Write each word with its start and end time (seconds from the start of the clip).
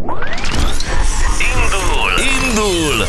Indul! 0.00 0.20
Indul! 2.40 3.06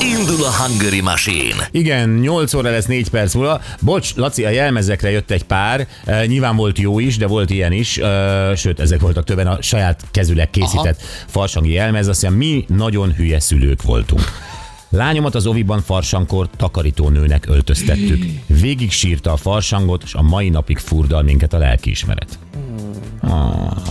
Indul 0.00 0.44
a 0.44 0.50
Hungary 0.50 1.00
Machine. 1.00 1.68
Igen, 1.70 2.08
8 2.08 2.54
óra 2.54 2.70
lesz 2.70 2.86
4 2.86 3.08
perc 3.08 3.34
múlva. 3.34 3.60
Bocs, 3.80 4.14
Laci, 4.14 4.44
a 4.44 4.48
jelmezekre 4.48 5.10
jött 5.10 5.30
egy 5.30 5.42
pár. 5.42 5.86
E, 6.04 6.26
nyilván 6.26 6.56
volt 6.56 6.78
jó 6.78 6.98
is, 6.98 7.16
de 7.16 7.26
volt 7.26 7.50
ilyen 7.50 7.72
is. 7.72 7.98
E, 7.98 8.52
sőt, 8.56 8.80
ezek 8.80 9.00
voltak 9.00 9.24
többen 9.24 9.46
a 9.46 9.62
saját 9.62 10.02
kezüleg 10.10 10.50
készített 10.50 10.98
Aha. 11.00 11.24
farsangi 11.26 11.72
jelmez. 11.72 12.08
Azt 12.08 12.20
hiszem, 12.20 12.36
mi 12.36 12.64
nagyon 12.68 13.12
hülye 13.14 13.40
szülők 13.40 13.82
voltunk. 13.82 14.22
Lányomat 14.88 15.34
az 15.34 15.46
oviban 15.46 15.82
farsankor 15.82 16.48
takarítónőnek 16.56 17.46
öltöztettük. 17.46 18.24
Végig 18.46 18.90
sírta 18.90 19.32
a 19.32 19.36
farsangot, 19.36 20.02
és 20.02 20.14
a 20.14 20.22
mai 20.22 20.48
napig 20.48 20.78
furdal 20.78 21.22
minket 21.22 21.52
a 21.52 21.58
lelkiismeret. 21.58 22.38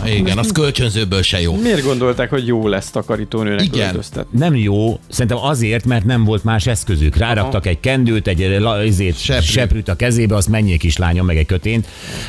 Igen, 0.06 0.38
az 0.38 0.52
kölcsönzőből 0.52 1.22
se 1.22 1.42
jó. 1.42 1.56
Miért 1.62 1.84
gondolták, 1.84 2.30
hogy 2.30 2.48
jó 2.48 2.68
lesz 2.68 2.90
takarítónőnek 2.92 3.66
Igen. 3.66 3.88
öltöztetni? 3.88 4.40
Nem 4.40 4.56
jó, 4.56 5.00
szerintem 5.10 5.38
azért, 5.38 5.86
mert 5.86 6.06
nem 6.06 6.24
volt 6.24 6.44
más 6.44 6.68
eszközük. 6.68 7.16
Ráraktak 7.16 7.66
egy 7.66 7.80
kendőt, 7.80 8.28
egy 8.28 8.60
la- 8.60 8.84
izét, 8.84 9.20
Seprű. 9.20 9.46
seprűt 9.46 9.88
a 9.88 9.96
kezébe, 9.96 10.36
azt 10.36 10.50
mennyi 10.50 10.78
kislányom, 10.78 11.26
meg 11.26 11.38
egy 11.38 11.46
kötént. 11.46 11.88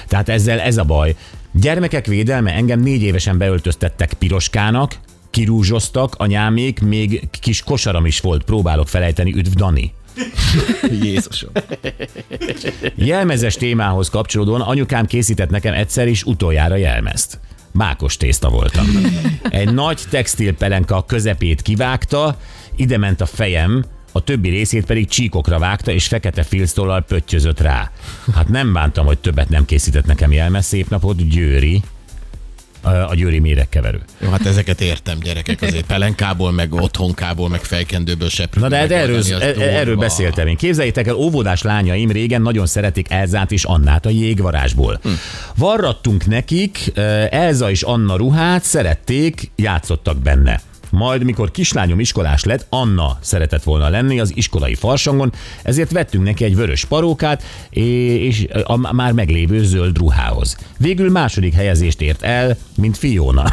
Tehát 0.09 0.29
ezzel 0.29 0.61
ez 0.61 0.77
a 0.77 0.85
baj. 0.85 1.15
Gyermekek 1.53 2.07
védelme, 2.07 2.53
engem 2.53 2.81
négy 2.81 3.03
évesen 3.03 3.39
beöltöztettek 3.39 4.13
piroskának, 4.13 4.95
kirúzsoztak, 5.31 6.15
anyámék, 6.19 6.81
még 6.81 7.29
kis 7.41 7.63
kosaram 7.63 8.07
is 8.07 8.21
volt, 8.21 8.45
próbálok 8.45 8.89
felejteni, 8.89 9.35
üdv 9.35 9.53
Dani. 9.53 9.93
Jézusom. 11.03 11.51
Jelmezes 12.95 13.55
témához 13.55 14.09
kapcsolódóan 14.09 14.61
anyukám 14.61 15.07
készített 15.07 15.51
nekem 15.51 15.75
egyszer 15.75 16.09
is 16.09 16.23
utoljára 16.23 16.77
jelmezt. 16.77 17.39
Mákos 17.73 18.17
tészta 18.17 18.49
voltam. 18.49 18.87
Egy 19.51 19.73
nagy 19.73 20.01
textilpelenka 20.11 20.97
a 20.97 21.05
közepét 21.05 21.63
kivágta, 21.63 22.39
ide 22.77 22.99
ment 22.99 23.21
a 23.21 23.27
fejem, 23.27 23.85
a 24.13 24.21
többi 24.21 24.49
részét 24.49 24.87
pedig 24.87 25.09
csíkokra 25.09 25.59
vágta, 25.59 25.91
és 25.91 26.07
fekete 26.07 26.43
filctollal 26.43 27.03
pöttyözött 27.03 27.61
rá. 27.61 27.91
Hát 28.35 28.49
nem 28.49 28.73
bántam, 28.73 29.07
hogy 29.07 29.19
többet 29.19 29.49
nem 29.49 29.65
készített 29.65 30.07
nekem 30.07 30.33
jelmez. 30.33 30.67
Szép 30.67 30.89
napot, 30.89 31.29
Győri. 31.29 31.83
A 32.85 33.15
Győri 33.15 33.39
méregkeverő. 33.39 34.01
Jó, 34.19 34.29
hát 34.31 34.47
ezeket 34.47 34.81
értem, 34.81 35.19
gyerekek, 35.19 35.63
azért 35.63 35.87
pelenkából, 35.87 36.53
meg 36.53 36.75
otthonkából, 36.75 37.49
meg 37.49 37.61
fejkendőből 37.61 38.29
se. 38.29 38.49
Na 38.55 38.69
de 38.69 38.77
hát 38.77 38.91
erről, 38.91 39.23
er- 39.41 39.59
erről 39.59 39.97
beszéltem 39.97 40.47
én. 40.47 40.57
Képzeljétek 40.57 41.07
el, 41.07 41.15
óvodás 41.15 41.63
lányaim 41.63 42.11
régen 42.11 42.43
nagyon 42.43 42.67
szeretik 42.67 43.11
Elzát 43.11 43.53
és 43.53 43.65
Annát 43.65 44.07
a 44.07 44.11
jégvarásból. 44.11 45.01
Hm. 45.03 45.09
Varrattunk 45.57 46.27
nekik, 46.27 46.93
eh, 46.95 47.27
Elza 47.31 47.71
és 47.71 47.83
Anna 47.83 48.17
ruhát, 48.17 48.65
szerették, 48.65 49.51
játszottak 49.57 50.19
benne. 50.19 50.61
Majd, 50.95 51.25
mikor 51.25 51.51
kislányom 51.51 52.01
iskolás 52.01 52.45
lett, 52.45 52.67
Anna 52.69 53.19
szeretett 53.21 53.63
volna 53.63 53.89
lenni 53.89 54.21
az 54.21 54.33
iskolai 54.35 54.75
farsangon, 54.75 55.33
ezért 55.63 55.91
vettünk 55.93 56.25
neki 56.25 56.45
egy 56.45 56.57
vörös 56.57 56.85
parókát, 56.85 57.43
és 57.71 58.47
a 58.65 58.93
már 58.93 59.13
meglévő 59.13 59.65
zöld 59.65 59.99
ruhához. 59.99 60.57
Végül 60.79 61.11
második 61.11 61.55
helyezést 61.55 62.01
ért 62.01 62.23
el, 62.23 62.57
mint 62.77 62.99
Fiona. 62.99 63.53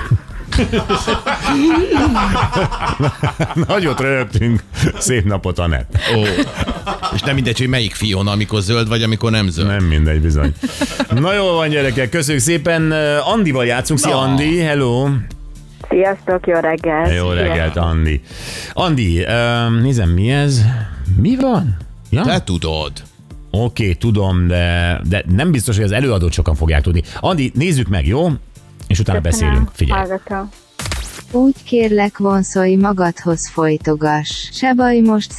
Nagyot 3.67 4.00
rögtünk. 4.00 4.64
Szép 4.98 5.26
napot, 5.26 5.59
Anett. 5.59 5.98
Ó. 6.17 6.22
És 7.14 7.22
nem 7.22 7.36
mindegy, 7.36 7.58
hogy 7.58 7.67
melyik 7.67 7.94
Fiona, 7.94 8.31
amikor 8.31 8.61
zöld 8.61 8.88
vagy, 8.88 9.03
amikor 9.03 9.31
nem 9.31 9.50
zöld. 9.50 9.67
Nem 9.67 9.83
mindegy, 9.83 10.22
bizony. 10.22 10.53
Na 11.09 11.33
jó 11.33 11.45
van, 11.45 11.70
gyerekek, 11.70 12.09
köszönjük 12.09 12.44
szépen. 12.44 12.92
Andival 13.26 13.66
játszunk. 13.66 14.00
Szia, 14.00 14.17
Andi, 14.20 14.59
hello. 14.59 15.08
Sziasztok, 15.92 16.47
jó 16.47 16.59
reggel! 16.59 17.14
Jó 17.14 17.30
reggelt, 17.30 17.75
Andi. 17.75 18.22
Andi, 18.73 19.25
um, 19.25 19.81
nézem, 19.81 20.09
mi 20.09 20.31
ez? 20.31 20.61
Mi 21.17 21.36
van? 21.36 21.77
Ja? 22.10 22.21
Te 22.21 22.43
tudod. 22.43 22.92
Oké, 23.52 23.83
okay, 23.83 23.95
tudom, 23.95 24.48
de, 24.48 24.99
de 25.10 25.23
nem 25.27 25.52
biztos, 25.52 25.76
hogy 25.76 25.86
az 25.86 25.92
előadót 25.92 26.32
sokan 26.32 26.55
fogják 26.55 26.82
tudni. 26.82 27.02
Andi, 27.20 27.52
nézzük 27.55 27.88
meg, 27.88 28.08
jó? 28.08 28.27
És 28.88 28.99
utána 28.99 29.20
beszélünk. 29.20 29.70
Figyelj. 29.73 29.99
Hallgatom. 29.99 30.49
Úgy 31.32 31.64
kérlek 31.64 32.17
vonszolj 32.17 32.76
magadhoz 32.76 33.49
folytogas. 33.49 34.49
Se 34.52 34.73
baj 34.73 34.99
most 34.99 35.32